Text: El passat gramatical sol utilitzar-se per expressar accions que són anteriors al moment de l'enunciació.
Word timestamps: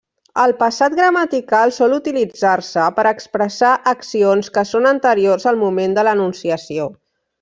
El 0.43 0.51
passat 0.61 0.93
gramatical 0.99 1.73
sol 1.75 1.93
utilitzar-se 1.97 2.85
per 2.99 3.05
expressar 3.09 3.75
accions 3.93 4.49
que 4.57 4.65
són 4.71 4.89
anteriors 4.93 5.47
al 5.53 5.61
moment 5.65 5.95
de 5.99 6.07
l'enunciació. 6.09 6.89